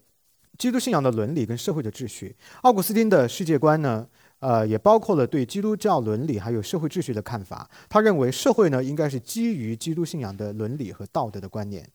[0.59, 4.05] 基督信仰的伦理跟社会的秩序，奥古斯丁的世界观呢，
[4.39, 7.69] 呃，也包括了对基督教伦理还有社会秩序的看法。
[7.87, 11.89] 他认为社会呢，应该是基于基督信仰的伦理和道德的观念。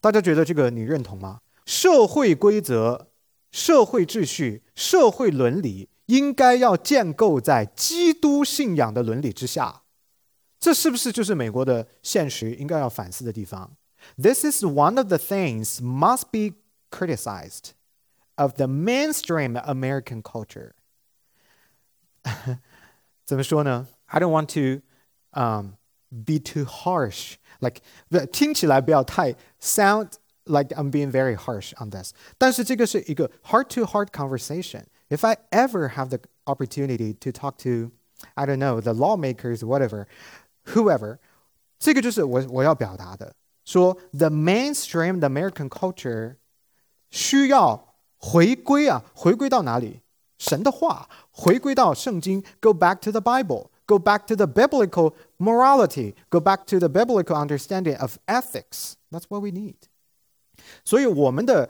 [0.00, 1.38] 大家觉得这个你认同吗？
[1.64, 3.06] 社会规则、
[3.52, 9.82] 社会秩序、社会伦理应该要建构在基督信仰的伦理之下，
[10.58, 13.76] 这是不是就是美国的现实应该要反思的地方
[14.20, 16.56] ？This is one of the things must be
[16.90, 17.77] criticized.
[18.37, 20.73] of the mainstream American culture.
[23.25, 23.87] 怎么说呢？
[24.05, 24.81] I don't want to
[25.39, 25.77] um,
[26.09, 27.35] be too harsh.
[27.59, 27.81] Like
[28.31, 30.11] 听起来不要太 sound
[30.45, 32.13] like I'm being very harsh on this.
[32.37, 34.85] 但是这个是一个 heart to heart conversation.
[35.09, 37.91] If I ever have the opportunity to talk to,
[38.35, 40.07] I don't know, the lawmakers, whatever,
[40.73, 41.19] whoever,
[41.79, 43.35] 这个就是我我要表达的。
[43.65, 46.35] 说 the mainstream the American culture
[47.09, 47.86] 需要
[48.17, 50.01] 回归啊，回归到哪里？
[50.37, 58.17] 神的话，回归到圣经，go back to the Bible，go back to the biblical morality，go back to the biblical understanding of
[58.25, 59.75] ethics。That's what we need。
[60.83, 61.69] 所以我们的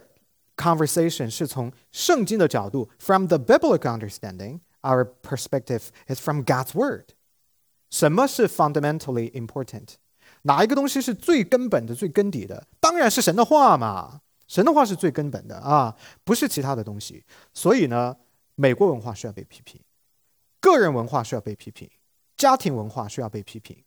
[0.57, 7.13] conversation 是从圣经的角度，from the biblical understanding。Our perspective is from God's word。
[7.89, 9.95] 什么是 fundamentally important？
[10.41, 12.67] 哪一个东西是最根本的、最根底的？
[12.79, 14.21] 当然是神的话嘛。
[14.48, 15.94] 神的话是最根本的啊，
[16.24, 17.22] 不是其他的东西。
[17.52, 18.16] 所以呢，
[18.54, 19.80] 美国文化需要被批评，
[20.58, 21.88] 个人文化需要被批评，
[22.36, 23.84] 家庭文化需要被批评，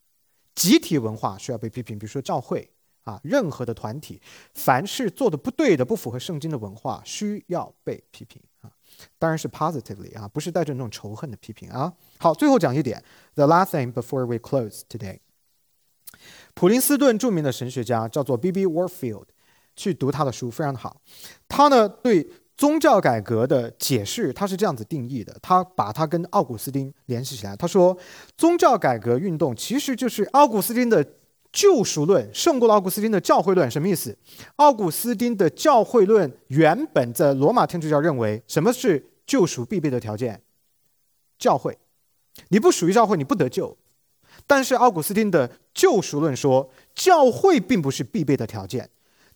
[0.53, 1.97] 集体文化需要被批评。
[1.97, 2.70] 比如说教会
[3.03, 4.22] 啊，任何的团体，
[4.53, 8.72] 凡是做的不对的、不符合圣经的文化，需要被批评啊。
[9.18, 11.91] 当然是 positively 啊，不是带着那种仇恨的批评啊。
[12.20, 13.03] 好，最后讲一点
[13.34, 15.18] ，the last thing before we close today。
[16.53, 18.68] 普林斯顿著名的神学家叫做 B.B.
[18.68, 19.26] Warfield。
[19.76, 21.02] 去读他的书非常的好，
[21.48, 27.56] 他呢对宗教改革的解释，他是这样子定义的，他把他跟奥古斯丁联系起来。
[27.56, 27.98] 他说，
[28.38, 31.04] 宗教改革运动其实就是奥古斯丁的
[31.52, 33.70] 救赎论胜过了奥古斯丁的教会论。
[33.72, 34.16] 什么意思？
[34.58, 40.44] 奥古斯丁的教会论原本在罗马天主教认为，什么是救赎必备的条件？
[41.40, 41.80] 教会，
[42.50, 43.76] 你不属于教会，你不得救。
[44.46, 48.88] 但是奥古斯丁的救赎论说，教会并不是必备的条件。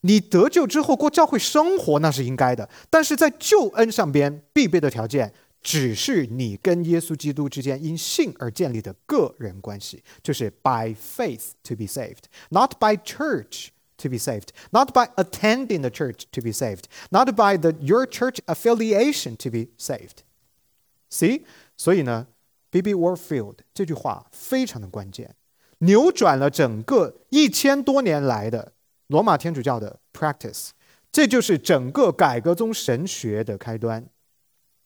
[0.06, 5.34] 你得救之后过教会生活那是应该的，但是在救恩上边必备的条件，
[5.64, 16.40] 只是你跟耶稣基督之间因信而建立的个人关系，就是 by faith to be saved，not by church to be saved，not by attending the church to
[16.40, 20.20] be saved，not by the your church affiliation to be saved。
[21.10, 21.42] See，
[21.76, 22.28] 所以呢
[22.70, 22.94] ，B.B.
[22.94, 25.34] Warfield 这句话非常的关键，
[25.80, 28.74] 扭转了整个一千多年来的。
[29.08, 30.70] 罗马天主教的 practice，
[31.12, 34.08] 这就是整个改革宗神学的开端。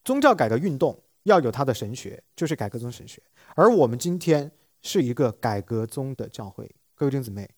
[0.04, 3.22] 宗教改革运动要有它的神学，就是改革宗神学。
[3.54, 4.50] 而我们今天
[4.82, 6.70] 是一个改革宗的教会。
[6.94, 7.48] 各位弟兄姊妹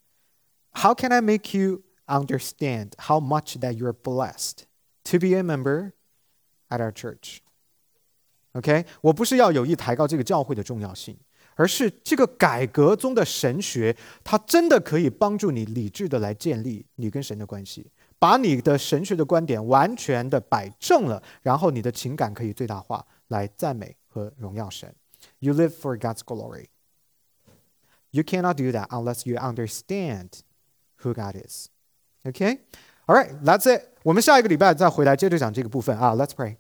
[0.73, 4.65] ，How can I make you understand how much that you're blessed
[5.05, 5.93] to be a member
[6.69, 11.19] at our church？OK，我不是要有意抬高这个教会的重要性。
[11.63, 17.89] 而是这个改革中的神学，它真的可以帮助你理智的来建立你跟神的关系，
[18.19, 24.93] 把你的神学的观点完全的摆正了，然后你的情感可以最大化来赞美和荣耀神。
[25.39, 26.67] You live for God's glory.
[28.11, 30.41] You cannot do that unless you understand
[31.03, 31.69] who God is.
[32.25, 32.59] Okay?
[33.07, 33.85] All right, that's it.
[34.03, 36.17] 我们下一个礼拜再回来接着讲这个部分啊。
[36.17, 36.57] Let's pray.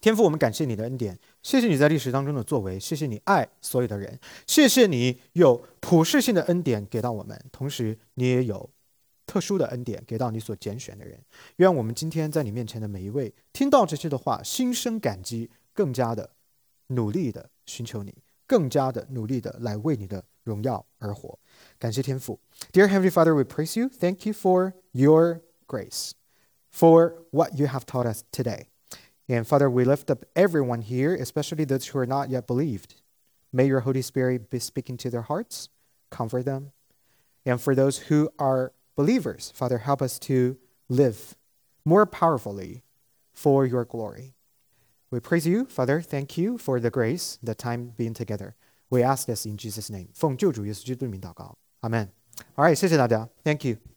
[0.00, 1.18] 天父，我们感谢你的恩典，
[1.48, 8.68] 谢谢你在历史当中的作为，谢谢你爱所有的人，谢谢你有普世性的恩典给到我们，同时你也有
[9.24, 11.18] 特殊的恩典给到你所拣选的人。
[11.56, 16.32] 愿我们今天在你面前的每一位听到这些的话，心生感激，更加的
[16.88, 18.14] 努力的寻求你，
[18.46, 21.38] 更加的努力的来为你的荣耀而活。
[21.78, 22.38] 感谢天父
[22.74, 23.88] ，Dear Heavenly Father, we praise you.
[23.88, 26.10] Thank you for your grace,
[26.70, 28.67] for what you have taught us today.
[29.29, 32.95] And Father, we lift up everyone here, especially those who are not yet believed.
[33.51, 35.69] May your Holy Spirit be speaking to their hearts,
[36.09, 36.71] comfort them.
[37.45, 40.57] And for those who are believers, Father, help us to
[40.89, 41.35] live
[41.85, 42.83] more powerfully
[43.33, 44.35] for your glory.
[45.11, 46.01] We praise you, Father.
[46.01, 48.55] Thank you for the grace, the time being together.
[48.89, 50.09] We ask this in Jesus' name.
[50.13, 52.09] 奉救主耶稣基督的名祷告，阿门。
[52.55, 53.93] All right，谢谢大家，Thank you。